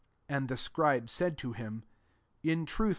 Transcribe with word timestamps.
32 0.29 0.35
And 0.37 0.47
the 0.47 0.57
scribe 0.57 1.09
said 1.11 1.37
to 1.37 1.53
him, 1.53 1.83
*' 2.13 2.41
In 2.41 2.65
truth. 2.65 2.89